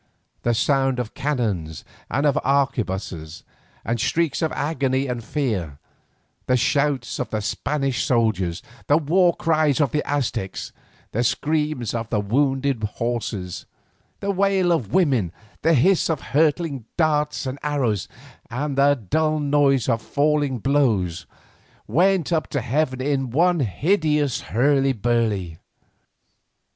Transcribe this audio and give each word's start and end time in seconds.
The 0.41 0.55
sound 0.55 0.97
of 0.97 1.13
cannons 1.13 1.85
and 2.09 2.25
of 2.25 2.35
arquebusses, 2.43 3.43
the 3.85 3.97
shrieks 3.99 4.41
of 4.41 4.51
agony 4.53 5.05
and 5.05 5.23
fear, 5.23 5.77
the 6.47 6.57
shouts 6.57 7.19
of 7.19 7.29
the 7.29 7.39
Spanish 7.39 8.03
soldiers, 8.03 8.63
the 8.87 8.97
war 8.97 9.35
cries 9.35 9.79
of 9.79 9.91
the 9.91 10.01
Aztecs, 10.09 10.71
the 11.11 11.23
screams 11.23 11.93
of 11.93 12.09
wounded 12.11 12.83
horses, 12.83 13.67
the 14.21 14.31
wail 14.31 14.71
of 14.71 14.91
women, 14.91 15.31
the 15.61 15.75
hiss 15.75 16.09
of 16.09 16.19
hurtling 16.33 16.85
darts 16.97 17.45
and 17.45 17.59
arrows, 17.61 18.07
and 18.49 18.79
the 18.79 18.95
dull 19.07 19.39
noise 19.39 19.87
of 19.87 20.01
falling 20.01 20.57
blows 20.57 21.27
went 21.85 22.33
up 22.33 22.47
to 22.47 22.61
heaven 22.61 23.01
in 23.01 23.29
one 23.29 23.59
hideous 23.59 24.41
hurly 24.41 24.93
burly. 24.93 25.59